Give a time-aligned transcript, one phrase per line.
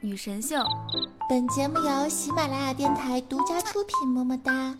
[0.00, 0.56] 女神秀，
[1.28, 4.74] 本节目由喜马拉雅电台独家出品，么么哒。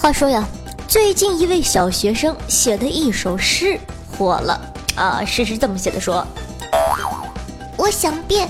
[0.00, 0.44] 话说呀，
[0.86, 3.78] 最近一位小学生写的一首诗
[4.12, 4.60] 火了
[4.96, 5.24] 啊！
[5.24, 6.26] 诗是这么写的：说，
[7.78, 8.48] 我想变，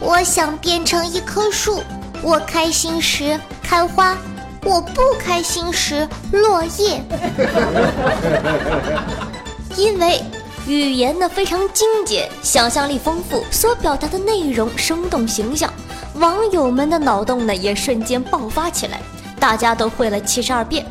[0.00, 1.82] 我想变成一棵树，
[2.26, 4.16] 我开心时开花，
[4.64, 7.00] 我不开心时落叶。
[9.76, 10.20] 因为
[10.66, 15.72] 语言呢非常精简，想象力丰富，所表达的内容生动形象，
[16.14, 19.00] 网友们的脑洞呢也瞬间爆发起来。
[19.38, 20.84] 大家都会了七十二变，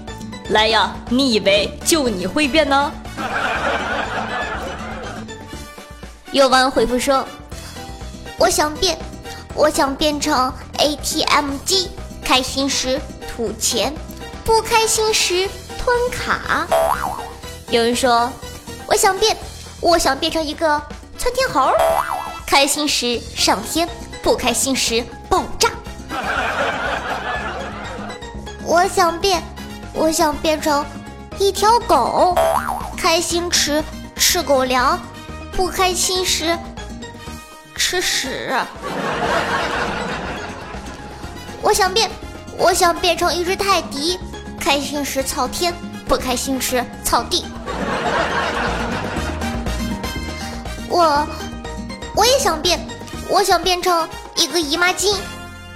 [0.52, 0.96] 来呀！
[1.10, 2.90] 你以为就你会变呢？
[6.32, 7.28] 有网友回复说
[8.40, 8.98] ：“我想变，
[9.54, 11.90] 我想变成 ATM 机，
[12.24, 13.94] 开心时吐钱，
[14.44, 16.68] 不开心时吞卡。”
[17.70, 18.32] 有人说
[18.88, 19.36] ：“我想变，
[19.82, 20.82] 我想变成一个
[21.18, 21.72] 窜天猴，
[22.46, 23.90] 开心时上天，
[24.22, 25.70] 不开心时爆炸。
[28.64, 29.44] ”我想变，
[29.94, 30.86] 我想变成
[31.38, 32.36] 一条狗，
[32.98, 33.84] 开心时
[34.16, 35.00] 吃狗粮，
[35.52, 36.58] 不开心时
[37.76, 38.56] 吃屎。
[41.66, 42.08] 我想变，
[42.60, 44.20] 我想变成一只泰迪，
[44.60, 45.74] 开心时草天，
[46.08, 47.44] 不开心时草地。
[50.88, 51.28] 我
[52.16, 52.80] 我也想变，
[53.28, 55.16] 我想变成一个姨妈巾，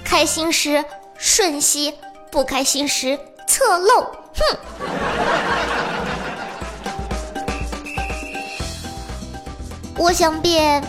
[0.04, 0.86] 开心时
[1.18, 1.96] 瞬息。
[2.32, 4.04] 不开心时侧漏，
[4.36, 4.58] 哼！
[9.98, 10.84] 我想变，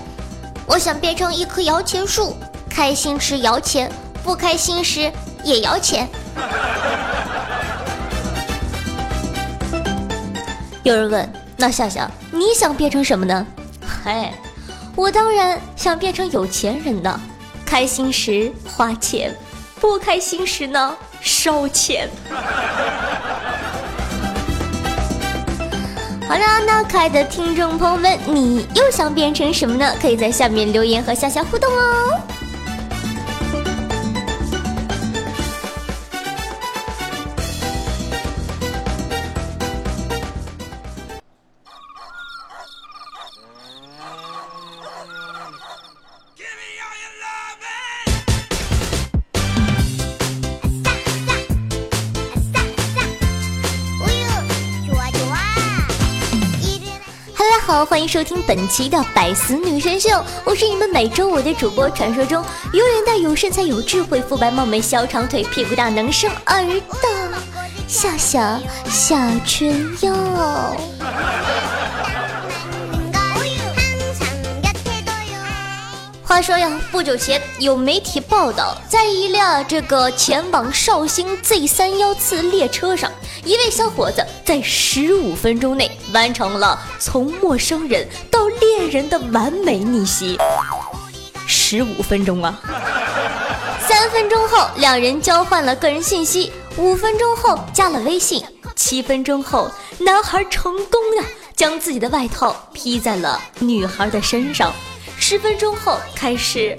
[0.67, 2.37] 我想变成一棵摇钱树，
[2.69, 3.91] 开心时摇钱，
[4.23, 5.13] 不开心时
[5.45, 6.09] 也摇钱。
[10.83, 13.47] 有人问：那夏夏，你想变成什么呢？
[13.87, 14.33] 嗨，
[14.97, 17.21] 我当然想变成有钱人呢，
[17.67, 19.35] 开心时花钱，
[19.79, 20.97] 不开心时呢？
[21.21, 22.09] 烧钱。
[26.27, 29.95] 好了，那可爱的听众朋友们，你又想变成什么呢？
[30.01, 32.19] 可以在下面留言和夏夏互动哦。
[57.85, 60.09] 欢迎收听本期的百思女神秀，
[60.45, 67.39] 我是你们每周五的主播，传说中有脸蛋、有身材、有智慧、肤白貌美、小长腿、屁股大、能生儿的
[67.89, 70.77] 夏夏夏春瑶。
[76.23, 83.11] 话说呀，不久前有媒体报道，在一辆这个前往绍兴 Z 三幺次列车上。
[83.45, 90.39] 一位小伙子在十五分钟内完成了从陌生人到恋人的完美逆袭。
[91.47, 92.61] 十五分钟啊！
[93.89, 98.41] 三分钟后，两人交换了个人信息；五分钟后，加了微信；
[98.77, 101.25] 七分钟后，男孩成功的
[101.57, 104.71] 将自己的外套披在了女孩的身上；
[105.19, 106.77] 十分钟后，开始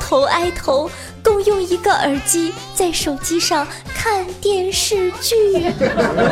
[0.00, 0.90] 头挨头。
[1.26, 5.34] 共用一个耳机在手机上看电视剧，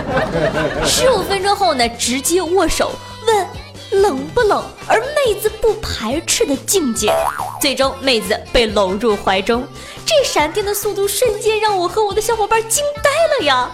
[0.87, 2.93] 十五分钟后呢，直接握手
[3.27, 7.13] 问冷不冷，而妹子不排斥的境界，
[7.61, 9.67] 最终妹子被搂入怀中，
[10.07, 13.69] 这闪电的速度瞬间让我和我的小伙伴惊呆了呀！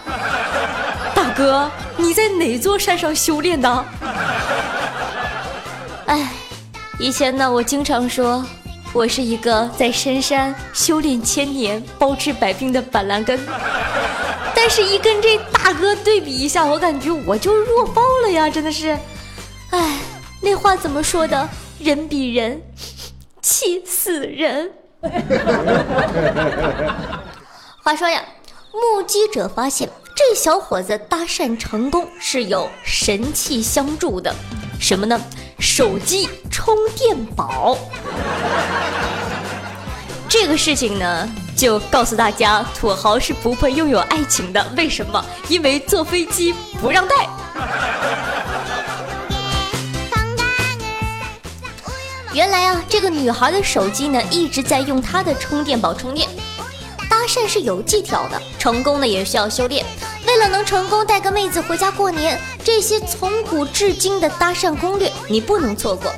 [1.14, 3.84] 大哥，你在哪座山上修炼的？
[6.06, 6.30] 哎，
[6.98, 8.42] 以前呢，我经常说。
[8.92, 13.38] 我是一个在深山修炼千年、包治百病的板蓝根，
[14.54, 18.50] 但是，一跟这大哥对比一下，我感觉我就弱爆了呀！
[18.50, 18.98] 真的是，
[19.70, 19.98] 哎，
[20.42, 21.48] 那话怎么说的？
[21.78, 22.60] 人比人
[23.40, 24.70] 气死人。
[27.82, 28.20] 话说呀，
[28.72, 34.34] 目击者发现这小伙子搭讪成功是有神器相助的，
[34.80, 35.18] 什么呢？
[35.60, 37.76] 手机充电宝，
[40.26, 44.66] 这个事情呢，就告诉大家，土豪是不配拥有爱情的。
[44.74, 45.22] 为什么？
[45.48, 47.28] 因为坐飞机不让带。
[52.32, 56.26] 原来啊，这个女孩的手机呢，一直在用她的充电宝充电。
[57.10, 59.84] 搭讪是有技巧的，成功呢也需要修炼。
[60.30, 66.14] 为了能成功带个妹子回家过年，这些从古至今的搭讪攻略你不能错过。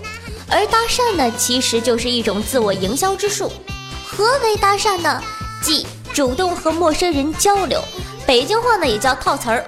[0.50, 3.50] 而搭讪呢，其实就是一种自我营销之术。
[4.04, 5.18] 何为搭讪呢？
[5.62, 7.82] 即主动和陌生人交流，
[8.26, 9.64] 北京话呢也叫套词儿。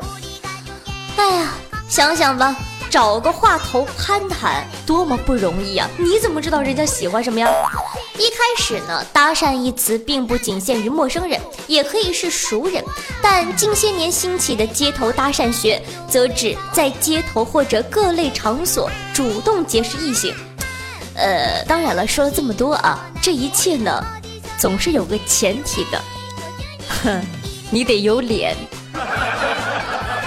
[1.16, 1.54] 哎呀，
[1.88, 2.54] 想想吧。
[2.90, 5.88] 找个话头攀谈，多么不容易啊！
[5.98, 7.48] 你怎么知道人家喜欢什么呀？
[8.16, 12.84] 一开始呢，搭讪一词并不仅限于陌生人，也可以是熟人。
[13.20, 20.32] 但近些年兴起的街头搭讪学，则指在街头或者各类场所主动结识异性。
[21.16, 24.04] 呃，当然了，说了这么多啊，这一切呢，
[24.58, 26.00] 总是有个前提的，
[27.02, 27.20] 哼，
[27.70, 28.56] 你得有脸。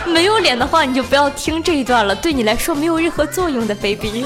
[0.14, 4.26] 没有脸的话，你就不要听这一段了，对你来说没有任何作用的，baby。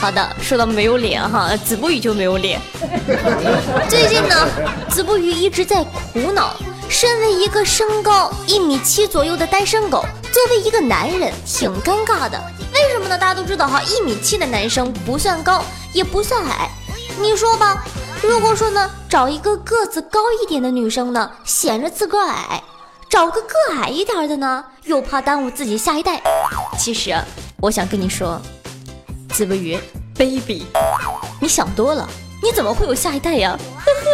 [0.00, 2.60] 好的，说到没有脸哈，子不语就没有脸。
[3.88, 4.48] 最近呢，
[4.88, 6.54] 子不语一直在苦恼，
[6.88, 12.42] 身为一个身高一米七左右的单身狗，作为一个男人挺尴尬的。
[12.72, 13.16] 为什么呢？
[13.16, 16.68] 大家都知道哈，一米七的男生不算高，也不算矮，
[17.20, 17.84] 你说吧。
[18.22, 22.62] 如果说呢，找一个个子高一点的女生呢，显着自个矮；
[23.08, 26.22] 找个个矮一点的呢，又怕耽误自己下一代。
[26.78, 27.14] 其实，
[27.60, 28.40] 我想跟你说，
[29.30, 29.78] 子不语
[30.16, 30.66] ，baby，
[31.40, 32.08] 你想多了。
[32.42, 33.58] 你怎么会有下一代呀？
[33.84, 34.08] 呵呵。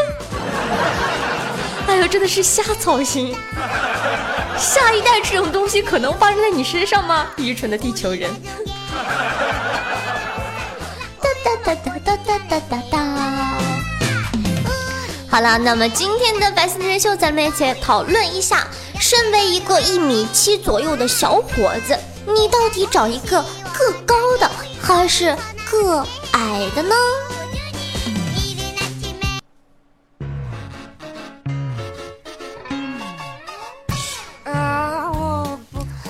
[1.88, 3.35] 哎呦，真的是瞎操心。
[4.58, 7.26] 下一代这种东西可能发生在你身上吗？
[7.37, 8.31] 愚蠢的地球人。
[15.30, 18.66] 好了，那么今天的白色女人秀，咱们一起来讨论一下：
[18.98, 21.96] 身为一个一米七左右的小伙子，
[22.26, 23.40] 你到底找一个
[23.72, 24.50] 个高的
[24.82, 25.36] 还是
[25.70, 26.94] 个矮的呢？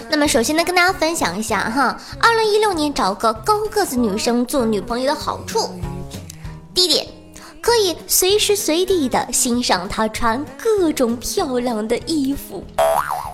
[0.09, 5.79] 那么首先呢，跟大家分享一下哈，二零一六年找个高个子女生做女朋友的好处。
[6.75, 7.20] 第一点。
[7.61, 12.65] 可以随时随地的欣赏她穿各种漂亮的衣服。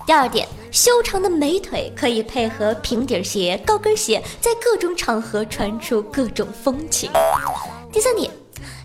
[0.05, 7.09] 第二点，修长的美腿可以配合平底鞋、高跟鞋，在各种场合穿出各种风情。
[7.91, 8.29] 第三点，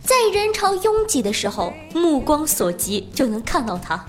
[0.04, 4.04] 在人潮拥挤的时候，目光所及就能看到她，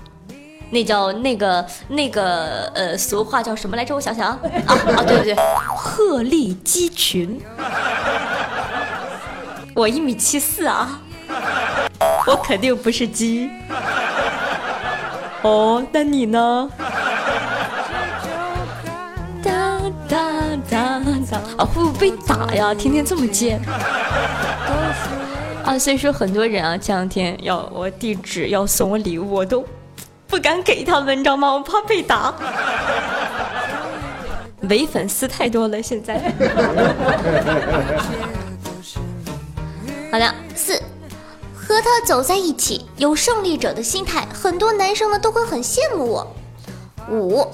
[0.70, 3.94] 那叫那个那个呃，俗话叫什么来着？
[3.94, 5.36] 我想想啊啊啊，对对对，
[5.76, 7.40] 鹤立鸡群。
[9.74, 11.00] 我一米七四啊。
[12.26, 13.50] 我肯定不是鸡。
[15.42, 16.70] 哦，那你呢？
[19.42, 19.78] 哒
[20.08, 20.18] 哒
[20.70, 21.00] 哒
[21.30, 21.38] 哒！
[21.58, 22.74] 啊，会不会被打呀？
[22.74, 23.60] 天天这么贱。
[25.64, 29.64] 啊，所以说很多人啊，这两天要我地址，要送我礼物，我都
[30.26, 31.52] 不敢给他们，你知道吗？
[31.52, 32.34] 我怕被打。
[34.70, 36.14] 伪粉丝太多了，现在。
[40.10, 40.34] 好了，
[41.74, 46.36] 和他走在一起，有胜利者的心态，很多男生呢都会很羡慕我。
[47.10, 47.44] 五，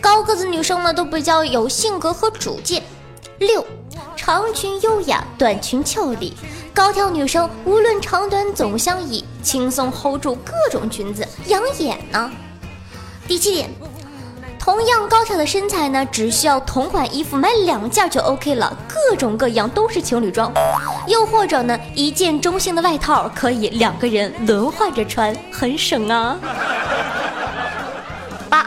[0.00, 2.82] 高个子女生呢都比较有性格和主见。
[3.38, 3.62] 六，
[4.16, 6.32] 长裙优雅，短裙俏丽，
[6.72, 12.32] 高挑女生无论长短总相宜，轻松 hold 住各种裙子，养眼呢。
[13.28, 13.68] 第七点。
[14.66, 20.52] 同样高挑的身材呢，只需要同款衣服买两件就 OK 了，各种各样都是情侣装。
[21.06, 26.36] 又或者呢，一件中性的外套可以两个人轮换着穿，很省啊。
[28.50, 28.64] 八，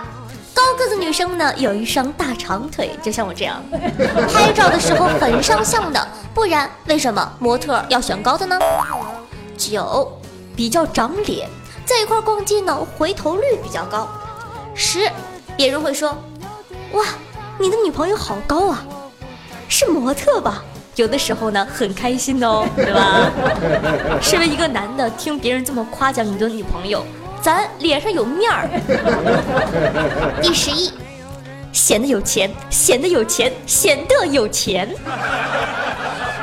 [0.53, 3.61] 高个子女生呢有一双大长腿，就像我这样，
[4.33, 8.57] 拍照的时候很上相的，不然为什么模特要选高的呢？
[9.57, 10.17] 九，
[10.55, 11.49] 比较长脸，
[11.83, 14.07] 在一块逛街呢，回头率比较高。
[14.73, 15.11] 十。
[15.59, 16.17] 别人会说
[16.95, 17.03] ：“哇，
[17.59, 18.81] 你的女朋友好高啊，
[19.67, 20.63] 是模特吧？”
[20.95, 23.29] 有的时候呢，很开心哦，对吧？
[24.23, 27.05] 身为一个男的，听别人这么夸奖你的女朋友，
[27.41, 28.69] 咱脸上有面儿。
[30.41, 30.93] 第十一，
[31.73, 34.87] 显得有钱，显得有钱，显得有钱。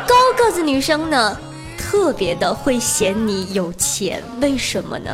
[0.07, 1.35] 高个子女生呢，
[1.79, 5.11] 特别的会显你有钱，为什么呢？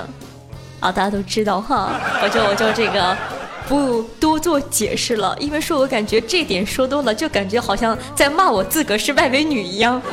[0.80, 3.16] 啊，大家都知道哈，我就我就这个。
[3.68, 10.00] 不多做解释了，因为说我感觉这点说多了，就感觉好像在骂我自个是外围女一样。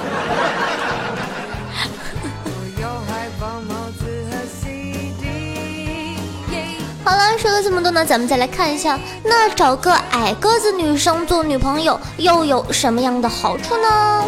[7.04, 14.24] 好了，说了这么多呢，咱们再来看一下，那找个矮个子女生做女朋友又有什么样的好处呢？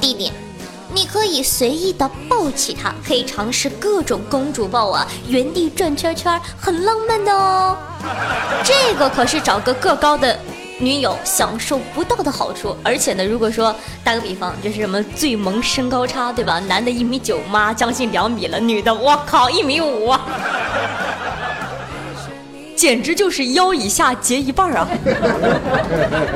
[0.00, 0.32] 第一点，
[0.94, 7.76] 你可以随意的抱起她，可以尝试各种公主抱啊，原地转圈圈，很浪漫的哦。
[8.62, 10.38] 这个可是找个个高的。
[10.80, 13.72] 女友享受不到的好处，而且呢，如果说
[14.02, 16.58] 打个比方，就是什么最萌身高差，对吧？
[16.58, 20.12] 男的一米九，妈将近两米了；女的，我靠，一米五，
[22.74, 24.86] 简直就是腰以下截一半啊！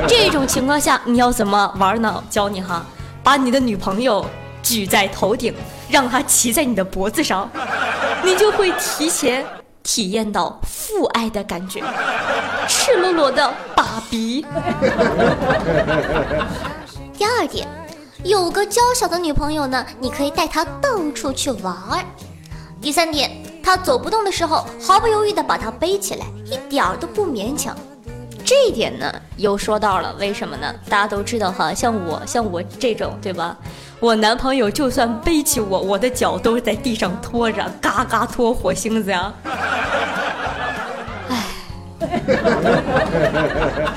[0.07, 2.23] 这种情况下，你要怎么玩呢？
[2.31, 2.87] 教你哈，
[3.25, 4.25] 把你的女朋友
[4.63, 5.55] 举在头顶，
[5.89, 7.51] 让他骑在你的脖子上，
[8.25, 9.45] 你就会提前。
[9.85, 11.83] 体验到父爱的感觉，
[12.69, 14.45] 赤裸裸的爸比。
[17.17, 17.67] 第二点，
[18.23, 22.05] 有个娇小的女朋友呢，你可以带她到处去玩儿。
[22.83, 23.31] 第三点，
[23.63, 27.75] 她走不动的时候，毫不犹豫的把她背起来，一点儿都不勉强。
[28.49, 30.75] 这一点呢，又说到了，为什么呢？
[30.89, 33.55] 大家都知道哈，像我，像我这种，对吧？
[34.01, 39.31] 我男朋友就算背起我，我的脚都是在地上拖着，嘎嘎拖火星子呀。
[41.29, 41.45] 唉，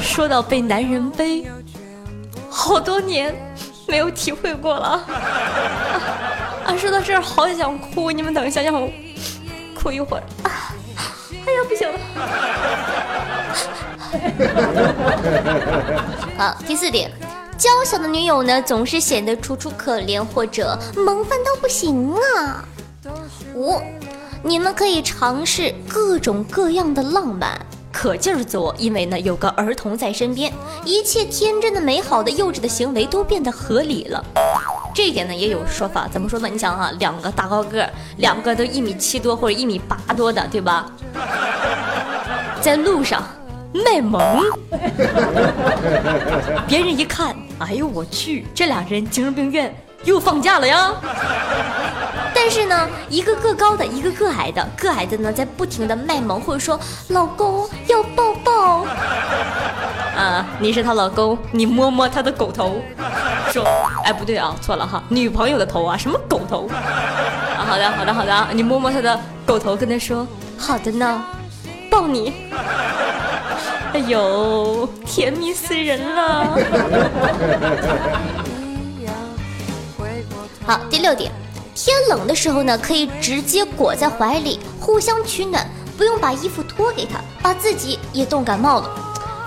[0.02, 1.50] 说到被男人背，
[2.50, 3.34] 好多年
[3.88, 5.02] 没有体会过了。
[6.66, 8.92] 啊，说到这儿好想哭，你们等一下，让我
[9.74, 10.24] 哭一会儿。
[10.44, 10.76] 啊，
[11.32, 11.98] 哎呀，不行了。
[16.38, 17.10] 好，第四点。
[17.58, 22.66] 娇小的女友呢，总是显得楚楚可怜或者萌翻到不行啊。
[23.54, 23.80] 五，
[24.42, 27.52] 你们可以尝试各种各样的浪漫，
[27.92, 30.52] 可劲儿做，因为呢有个儿童在身边，
[30.84, 34.26] 一切天真的、美好的、幼稚的行为都变得合理了。
[34.96, 36.48] 这一点呢也有说法，怎么说呢？
[36.48, 37.88] 你想啊，两个大高个，
[38.18, 40.88] 两个都一米七多或者一米八多的，对吧？
[42.60, 43.24] 在路上。
[43.74, 44.44] 卖萌，
[46.68, 49.74] 别人一看，哎呦我去，这俩人精神病院
[50.04, 50.92] 又放假了呀！
[52.34, 58.86] 但是呢，一个个高的，一个个矮的，个矮的呢在不停的卖萌，或者说老公要抱抱。
[60.16, 62.82] 啊，你是她老公，你摸摸她的狗头，
[63.52, 63.64] 说，
[64.04, 66.68] 哎不对啊，错了哈，女朋友的头啊，什么狗头？
[66.68, 71.24] 啊，好的好的好的，你摸摸她的狗头，跟她说，好的呢，
[71.90, 72.34] 抱你。
[73.94, 76.58] 哎呦，甜蜜死人了！
[80.66, 81.30] 好，第六点，
[81.76, 88.90] 天冷的时候呢，可以直接裹在怀里，互相取暖，不用把衣服脱给他，把自己也冻感冒了。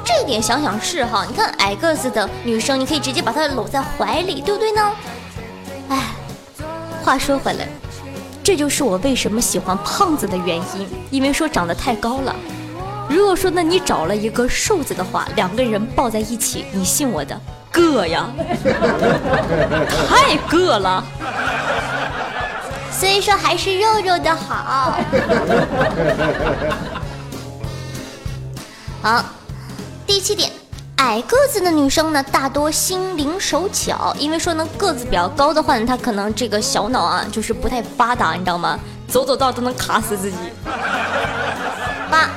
[0.04, 4.92] 这点想想是哈，你看矮个子的女生，你可以直接把她搂在怀里，对不对呢？
[5.88, 6.12] 哎，
[7.02, 7.66] 话说回来，
[8.42, 12.36] 这就是我为什么喜欢胖子的原因，因为说长得太高了。
[13.14, 17.40] 如果说那你找了一个瘦子的话，两个人抱在一起，你信我的，
[17.72, 18.28] 硌呀，
[20.08, 21.04] 太硌了。
[22.90, 24.98] 所以说还是肉肉的好。
[29.00, 29.24] 好，
[30.04, 30.50] 第七点，
[30.96, 38.76] 矮个子的女生呢，大多心灵手巧，因为说呢个子比较高的话呢，她可能这个小脑啊就是不太发达，你知道吗？
[39.06, 40.36] 走走道都能卡死自己。
[42.10, 42.28] 八。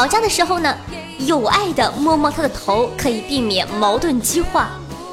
[0.00, 0.74] 吵架的时候呢，
[1.18, 4.70] 有爱的摸摸他的头，可以避免矛盾激化。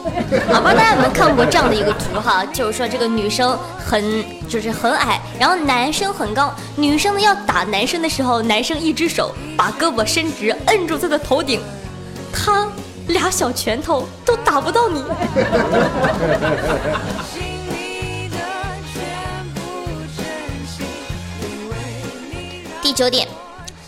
[0.47, 2.45] 好吧，大家有没有看过这样的一个图哈？
[2.53, 11.59] 就是说这个女生很就是很矮，然后男生很高，女生呢要打男生的时候，男生一只手把胳膊伸直，摁住他的头顶，
[12.31, 12.65] 他
[13.07, 15.03] 俩小拳头都打不到你。
[22.81, 23.27] 第九点。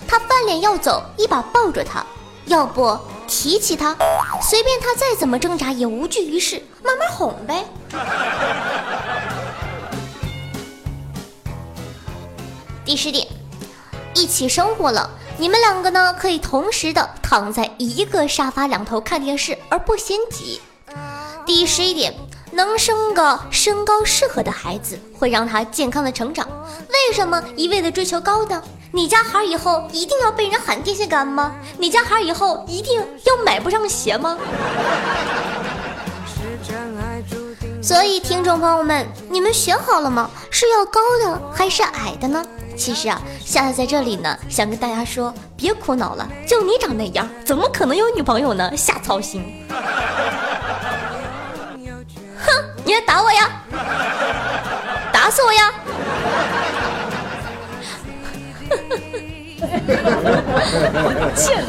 [0.09, 2.03] 他翻脸要走，一把抱着他，
[2.45, 2.97] 要不
[3.27, 3.95] 提起他，
[4.41, 7.63] 随便他再怎么挣扎也无济于事，慢慢哄呗。
[12.83, 13.27] 第十点，
[14.15, 20.59] 一起生活了，你们两个呢可以同时的躺在一个沙发两头看电视而不嫌挤。
[21.45, 22.15] 第十一点，
[22.51, 26.47] 能生个身高适合的孩子，会让他健康的成长。
[26.89, 28.61] 为什么一味的追求高的？
[28.91, 31.55] 你家孩以后一定要被人喊电线杆吗？
[31.77, 34.37] 你家孩以后一定要买不上鞋吗？
[37.81, 40.29] 所以，听众朋友们，你们选好了吗？
[40.49, 42.43] 是要高的还是矮的呢？
[42.75, 48.75] 其实啊，夏夏在这里呢，想跟大家说，别苦恼了，就你长那样，怎么可能有女朋友呢？
[48.75, 49.43] 瞎操心！
[52.89, 53.47] 哼，你来打我呀！
[55.11, 55.71] 打死我呀！
[61.01, 61.63] 我 贱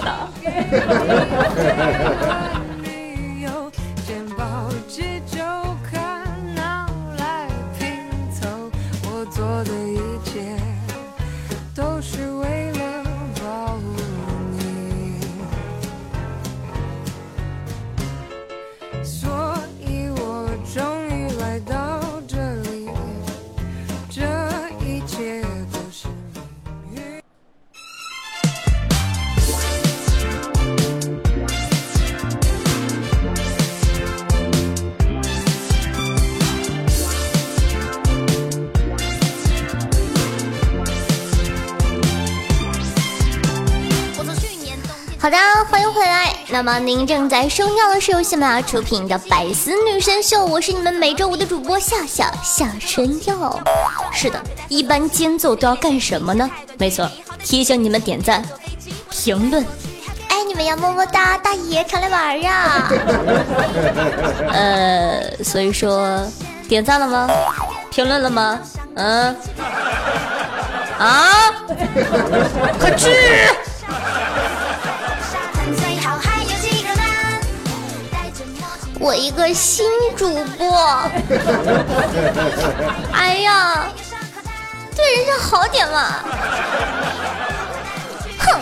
[45.71, 46.35] 欢迎回来。
[46.49, 53.57] 那么您正在收听的是由喜马拉雅出品的《百思女神秀》，我是你们每周五的主播夏夏夏春耀。
[54.13, 56.51] 是的，一般间奏都要干什么呢？
[56.77, 57.09] 没错，
[57.45, 58.45] 提醒你们点赞、
[59.11, 59.65] 评论。
[60.29, 62.91] 爱你们呀，么么哒，大爷常来玩呀。
[64.53, 66.21] 呃，所以说，
[66.69, 67.29] 点赞了吗？
[67.93, 68.59] 评论了吗？
[68.97, 69.37] 嗯？
[70.99, 71.53] 啊？
[72.79, 73.09] 快去！
[79.11, 79.85] 我一个新
[80.17, 80.71] 主播，
[83.13, 83.89] 哎呀，
[84.95, 86.23] 对人家好点嘛！
[88.39, 88.61] 哼。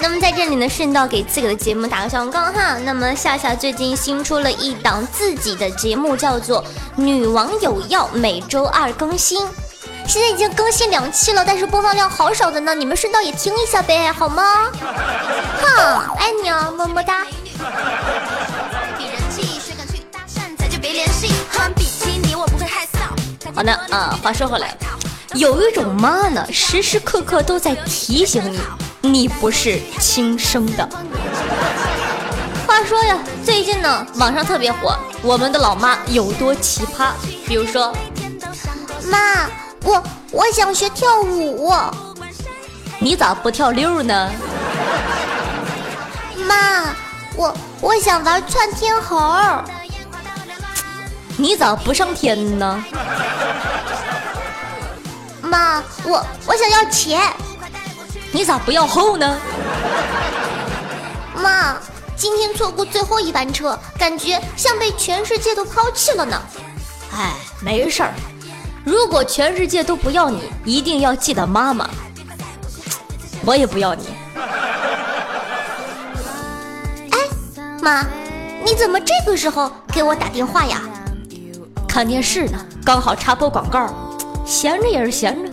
[0.00, 2.78] 那么在这里呢，顺道给自己的节目打个小广告哈。
[2.82, 6.64] 那么夏夏最近新出了一档自己的节目，叫做
[6.96, 9.46] 《女王有药》，每周二更新。
[10.06, 14.70] 现在已经更新两期了，但是播放量好少的呢，你们顺道也听一下呗，好吗？
[15.62, 17.24] 哼，爱你哦，么么哒。
[23.54, 24.76] 好的啊，话说回来，
[25.34, 28.42] 有一种妈呢，时时刻刻都在提醒
[29.00, 30.86] 你，你不是亲生的。
[32.66, 37.12] 话说呀，最近呢，网上特别火，我们的老妈有多奇葩？
[37.46, 37.96] 比如说，
[39.10, 39.48] 妈。
[39.84, 41.72] 我我想学跳舞，
[43.00, 44.30] 你咋不跳溜呢？
[46.46, 46.94] 妈，
[47.34, 49.18] 我我想玩窜天猴，
[51.36, 52.84] 你咋不上天呢？
[55.42, 57.20] 妈，我我想要钱，
[58.30, 59.38] 你咋不要后呢？
[61.34, 61.76] 妈，
[62.16, 66.40] 今天错过最后一班车，感觉像被全世界都抛弃了呢。
[67.12, 68.14] 哎，没事儿。
[68.84, 71.88] 如果全世界都不要你，一定要记得妈妈。
[73.44, 74.06] 我也不要你。
[77.10, 77.18] 哎，
[77.80, 78.04] 妈，
[78.64, 80.80] 你怎么这个时候给我打电话呀？
[81.88, 83.88] 看电视呢，刚好插播广告，
[84.44, 85.50] 闲着也是闲着。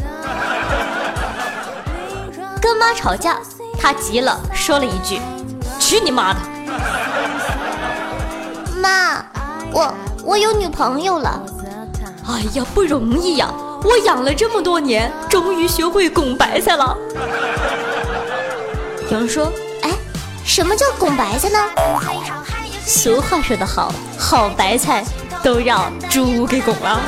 [2.62, 3.38] 跟妈吵架，
[3.80, 5.20] 她急了，说了一句
[5.80, 6.40] ：“去你妈的！”
[8.82, 9.24] 妈，
[9.72, 11.42] 我我有女朋友了。
[12.30, 13.52] 哎呀，不容易呀！
[13.84, 16.96] 我养了这么多年，终于学会拱白菜了。
[19.10, 19.90] 有人说：“哎，
[20.46, 21.58] 什么叫拱白菜呢？”
[22.86, 25.04] 俗话说得好，好白菜
[25.44, 27.02] 都让猪给拱了。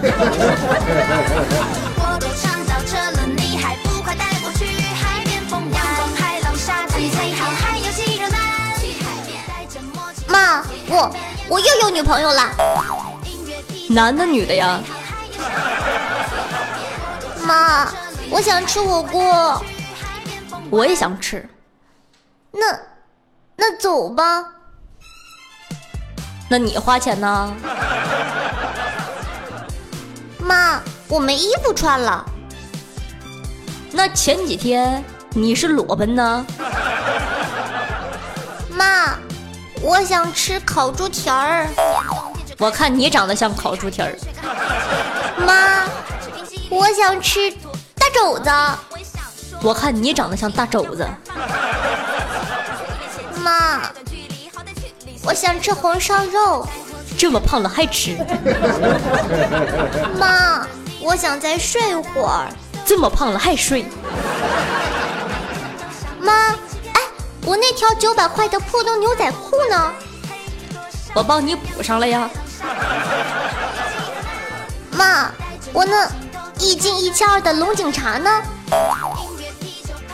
[10.26, 11.14] 妈，我。
[11.50, 12.48] 我又有女朋友了，
[13.88, 14.80] 男的女的呀？
[17.42, 17.88] 妈，
[18.30, 19.60] 我想吃火锅，
[20.70, 21.44] 我也想吃。
[22.52, 22.78] 那，
[23.56, 24.44] 那走吧。
[26.48, 27.52] 那你花钱呢？
[30.38, 32.24] 妈，我没衣服穿了。
[33.90, 36.46] 那前几天你是裸奔呢？
[39.82, 41.66] 我想吃烤猪蹄儿，
[42.58, 44.14] 我看你长得像烤猪蹄儿。
[45.38, 45.84] 妈，
[46.68, 47.50] 我想吃
[47.94, 48.50] 大肘子，
[49.62, 51.08] 我看你长得像大肘子。
[53.42, 53.90] 妈，
[55.24, 56.66] 我想吃红烧肉，
[57.16, 58.18] 这么胖了还吃？
[60.18, 60.66] 妈，
[61.00, 62.48] 我想再睡会儿，
[62.84, 63.86] 这么胖了还睡？
[66.20, 66.54] 妈。
[67.50, 69.92] 我那条九百块的破洞牛仔裤呢？
[71.12, 72.30] 我帮你补上了呀。
[74.92, 75.32] 妈，
[75.72, 76.08] 我那
[76.60, 78.30] 一斤一千二的龙井茶呢？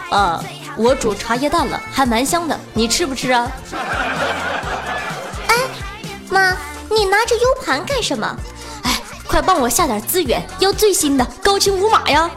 [0.08, 0.42] 啊，
[0.78, 3.52] 我煮茶叶蛋了，还蛮香的，你吃不吃啊？
[5.48, 5.56] 哎，
[6.30, 6.56] 妈，
[6.88, 8.34] 你拿着 U 盘干什么？
[8.84, 12.30] 哎，快帮我下点资源，要最新的高清无码呀。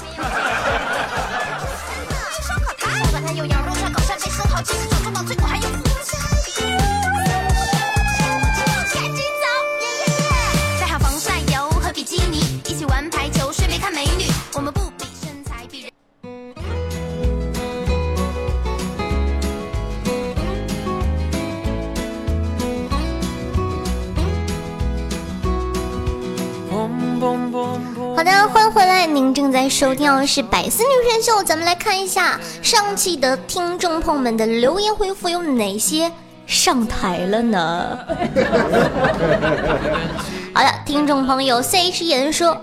[29.79, 36.11] 收听的是《百思女神秀》，咱们来看一下上期的听众朋友们的留言回复有哪些
[36.45, 37.97] 上台了呢？
[40.53, 42.57] 好的，听众朋友 C H 言说，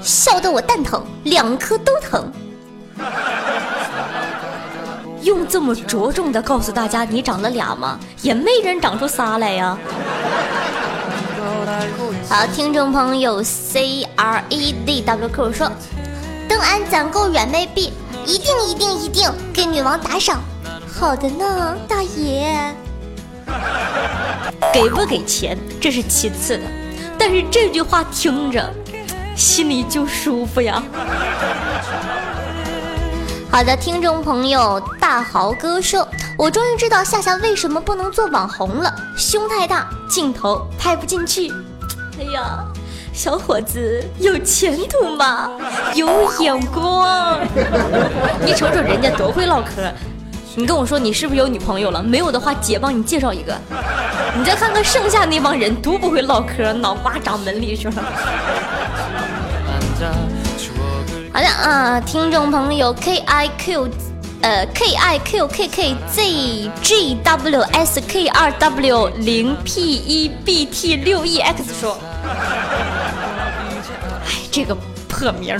[0.00, 2.32] 笑得我蛋疼，两颗都疼。
[5.20, 8.00] 用这么着重的告诉大家你长了俩吗？
[8.22, 9.76] 也没人长出仨来呀。
[12.26, 15.70] 好，听众朋友 C R E D W Q 说，
[16.56, 17.92] 等俺攒够软妹币，
[18.24, 20.42] 一定一定一定给女王打赏。
[20.90, 22.74] 好的呢，大爷。
[24.72, 26.64] 给不给钱这是其次的，
[27.18, 28.72] 但是这句话听着
[29.36, 30.82] 心里就舒服呀。
[33.52, 41.52] 好的，听众朋友大豪哥说，我终于知道夏夏为什么不能做网红了，胸太大，镜头拍不进去。
[42.18, 42.64] 哎呀，
[43.16, 45.50] 小伙子有前途吗？
[45.94, 46.06] 有
[46.38, 47.40] 眼光。
[48.44, 49.90] 你瞅瞅人家多会唠嗑。
[50.54, 52.02] 你跟我说你是不是有女朋友了？
[52.02, 53.58] 没有的话，姐帮你介绍一个。
[54.36, 57.94] 你再看看剩下那帮人，都不会唠嗑，脑瓜长门里去了。
[61.32, 63.88] 好的啊，听众朋友 K I Q，
[64.42, 70.28] 呃 K I Q K K Z G W S K 二 W 零 P 一
[70.44, 72.65] B T 六 E X 说，哎，
[74.56, 74.74] 这个
[75.06, 75.54] 破名。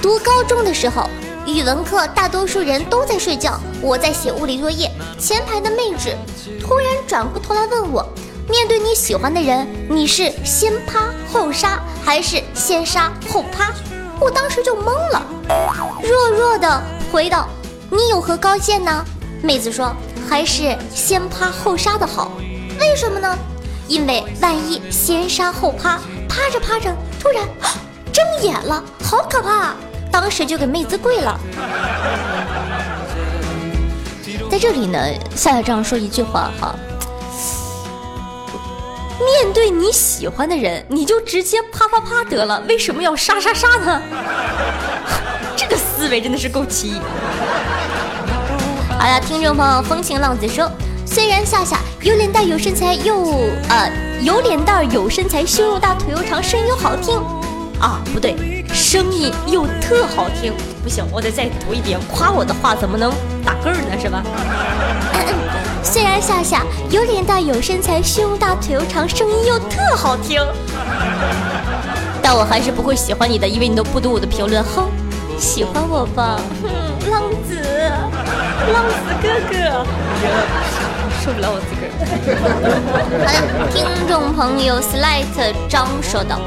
[0.00, 1.10] 读高中的时候，
[1.44, 4.88] 语文课大多数人都在睡觉，我在写物理作业。
[5.18, 6.16] 前排的妹纸
[6.60, 8.06] 突然转过头来问我。
[8.48, 13.72] 面对你喜欢的人，你是先趴后杀，还是先杀后趴？
[14.20, 15.26] 我当时就懵了，
[16.04, 17.48] 弱弱的回道
[17.90, 19.04] ：“你有何高见呢？”
[19.42, 19.92] 妹子说
[20.30, 22.30] ：“还是先趴后杀的好。
[22.78, 23.36] 为什么呢？
[23.88, 26.00] 因为万一先杀后趴，
[26.32, 27.46] 趴着趴着突然
[28.10, 29.74] 睁眼了，好可怕！
[30.10, 31.38] 当时就给妹子跪了。”
[34.50, 34.98] 在这里呢，
[35.34, 36.74] 夏夏这样说一句话哈。
[39.18, 44.02] 面对你喜欢的人，你就直接啪啪啪得了，为什么要杀杀杀呢？
[45.54, 47.00] 这个思维真的是够奇异。
[48.98, 50.70] 好了，听众朋友，风情浪子说，
[51.04, 53.92] 虽然夏夏有脸蛋、有身材，又呃
[54.22, 57.20] 有脸蛋儿、有身材，胸又大，腿又长，声音又好听
[57.80, 60.52] 啊，不对，声音又特好听。
[60.80, 63.12] 不行，我得再读一遍，夸我的话怎么能
[63.44, 63.98] 打嗝呢？
[64.00, 64.22] 是吧？
[65.82, 70.40] 虽然夏夏有脸蛋有身材，胸大腿又长，声音又特好听，
[72.22, 74.62] 但我还是不会喜欢你的，因为你都不读我的评论。
[74.62, 74.88] 哼，
[75.36, 76.70] 喜欢我吧，哼，
[77.10, 77.60] 浪子，
[78.72, 79.84] 浪子哥哥，
[81.24, 81.81] 受不了我自个儿。
[82.42, 86.40] 好的，听众朋友，Slight 张说道：“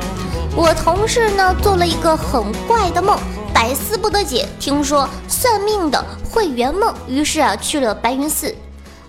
[0.56, 3.18] 我同事呢做了一个很怪的梦，
[3.54, 4.48] 百思不得解。
[4.60, 8.54] 听说算命的会圆梦，于是啊去了白云寺。”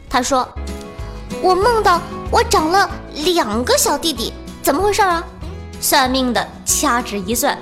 [0.09, 0.49] 他说
[1.43, 4.33] ：“我梦到我长了两个小弟弟，
[4.63, 5.25] 怎么回事啊？”
[5.81, 7.59] 算命的掐指一算，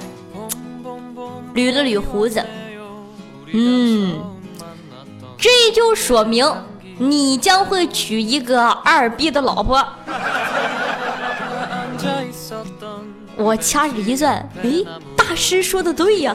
[1.55, 2.45] 捋了捋胡子，
[3.53, 4.21] 嗯，
[5.37, 6.47] 这就说明
[6.99, 9.85] 你将会娶一个二逼的老婆。
[13.37, 16.35] 我掐指一算，诶，大师说的对呀。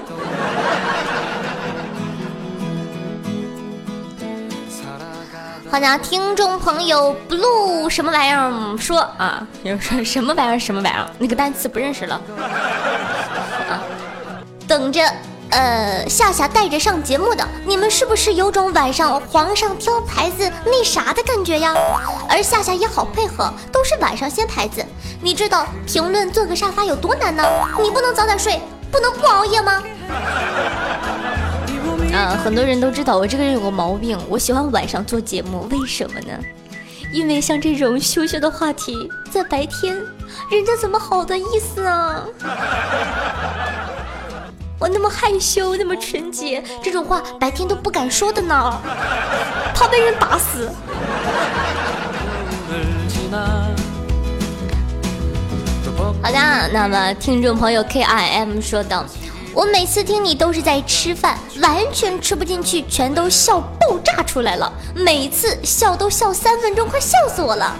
[5.72, 9.48] 好的，听众朋友，blue 什么玩意儿说啊？
[9.63, 10.60] 有说什么玩意儿？
[10.60, 11.08] 什么玩意儿？
[11.19, 12.19] 那个单词不认识了。
[13.69, 13.80] 啊，
[14.67, 15.00] 等着，
[15.52, 21.74] 呃，夏夏带着上节目的，你们是不是有种晚上皇上挑牌子那啥的感觉呀？
[22.30, 24.86] 而夏夏也好配合，都是晚上掀牌子。
[25.22, 27.44] 你知道评论坐个沙发有多难呢？
[27.82, 29.84] 你不能早点睡，不能不熬夜吗？
[32.14, 36.40] 啊，很多人都知道我这个人有个毛病，我喜欢晚上做节目，为什么呢？
[37.12, 38.96] 因为像这种羞羞的话题，
[39.32, 39.96] 在白天，
[40.52, 42.24] 人家怎么好的意思啊？
[44.80, 48.82] 我那么害羞，那么纯洁，这种话白天都不敢说的呢，
[49.76, 50.72] 怕被人打死。
[56.22, 59.06] 好的，那么听众朋友 K I M 说道。
[59.52, 64.72] 我每次听你都是在吃饭，完全吃不进去，全都笑爆炸出来了。
[64.94, 67.76] 每次笑都笑三分钟，快笑死我了。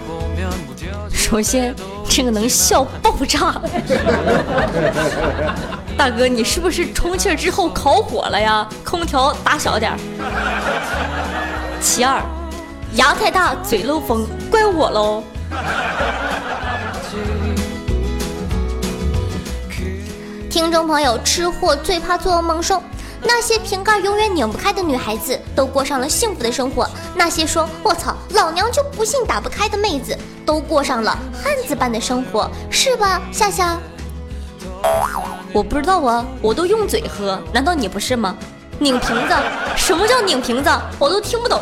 [1.12, 1.74] 首先，
[2.08, 3.62] 这个能笑爆炸，
[6.00, 8.66] 大哥，你是不是充气之后烤火了呀？
[8.82, 9.98] 空调打小点儿。
[11.78, 12.22] 其二，
[12.94, 15.22] 牙太大，嘴漏风，怪我喽。
[20.48, 22.82] 听众朋友，吃货最怕做噩梦说，
[23.22, 33.20] 那些瓶盖永远拧不开的女孩子都过上了幸福的生活；那些说“我操，老娘就不信打不开”的妹子都过上了汉子般的生活，是吧？
[33.30, 33.78] 夏夏，
[35.52, 38.36] 我不知道啊，我都用嘴喝，难道你不是吗？
[38.78, 39.34] 拧瓶子？
[39.76, 40.70] 什么叫拧瓶子？
[40.98, 41.60] 我都听不懂。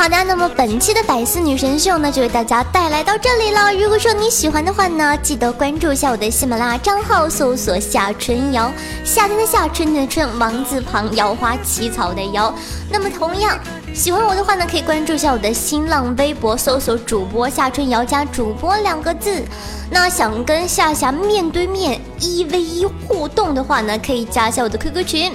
[0.00, 3.70] 好的，那么本期的百思女神秀呢，就为大家带来到这里了。
[3.74, 8.72] 如果说你喜欢的话呢，记得关注一下我的喜马拉雅账号，搜索夏春瑶，
[9.04, 12.50] 夏天的夏，春天的春，王字旁，瑶花起草的瑶。
[12.90, 13.58] 那么同样
[13.92, 19.44] 喜欢我的话呢，可以关注一下我的新浪微博，搜索主播夏春瑶加主播两个字。
[19.90, 25.32] 那想跟夏夏面对面一 v 一互动的话呢，可以加一下我的 QQ 群。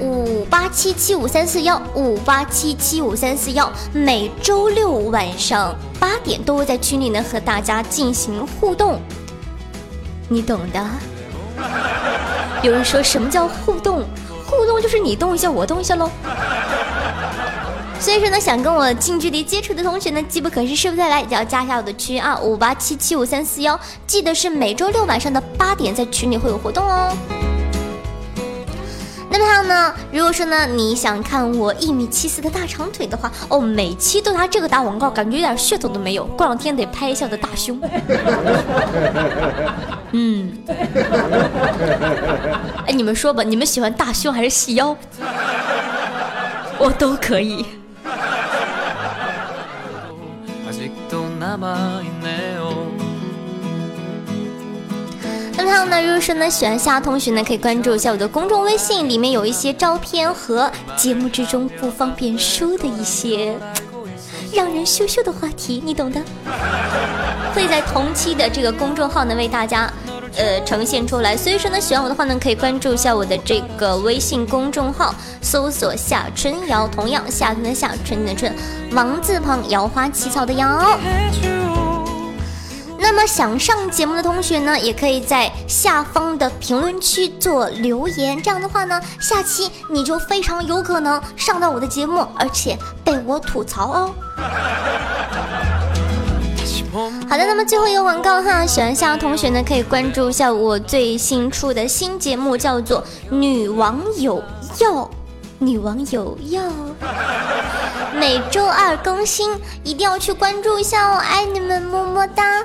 [0.00, 9.00] 五八七七五三四幺，五八七七五三四幺，每周六晚上八点都会在群里呢和大家进行互动，
[10.28, 10.84] 你懂的。
[12.62, 14.04] 有人说什么叫互动？
[14.46, 16.08] 互动就是你动一下，我动一下喽。
[18.00, 27.12] 所以说呢，想跟我近距离接触的同学呢，机不可失，失不再来，就要加一下我的群啊，五八七七五三四幺，记得是每周六晚上的八点在群里会有活动哦。
[29.38, 36.26] 那么还有呢，如果说呢你想看我一米七四的大长腿的话，哦，每期都拿这个打广告，感觉一点噱头都没有。
[36.26, 37.80] 过两天得拍一下我的大胸。
[40.10, 40.58] 嗯。
[42.84, 44.96] 哎，你们说吧，你们喜欢大胸还是细腰？
[46.76, 47.64] 我都可以。
[55.68, 63.54] 还有呢，如果说呢喜欢夏同学呢，可以关注一下我的公众微信，里面有一些照片和节目之中不方便说的一些
[64.52, 66.20] 让人羞羞的话题，你懂的。
[67.54, 69.92] 会在同期的这个公众号呢为大家
[70.36, 71.36] 呃呈现出来。
[71.36, 78.54] 所以说呢，喜欢我的话呢，可以关注一下我的这个微信公众号，搜索夏春瑶，同样夏天的夏，春天的春，
[78.92, 80.98] 王字旁，瑶花起草的瑶。
[83.18, 94.14] 那么想上节目的同学呢，也可以在下方的评论区做留言，这样的话呢，下期你就非常有可能上到我的节目，而且被我吐槽哦。
[97.28, 103.02] 好的，那么最后一个广告哈，喜欢夏同学呢，可以关注一下我最新出的新节目，叫做
[103.34, 104.40] 《女网友
[104.78, 104.92] 要》。
[105.60, 106.62] 女网友要
[108.14, 109.50] 每周二更新，
[109.82, 111.16] 一定要去关注一下哦！
[111.16, 112.64] 爱你们，么么哒！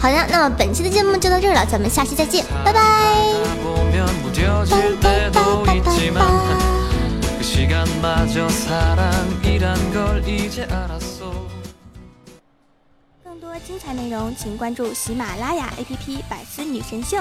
[0.00, 2.80] 好的，那么本期的节目就到这儿了，咱们下期再见，拜拜！
[13.22, 17.18] 更多精彩内容，请关注喜马拉雅 APP《百思女神秀》。